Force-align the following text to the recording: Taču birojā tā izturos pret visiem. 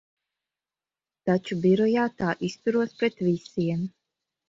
Taču 1.31 1.59
birojā 1.67 2.09
tā 2.25 2.35
izturos 2.51 3.01
pret 3.01 3.25
visiem. 3.31 3.89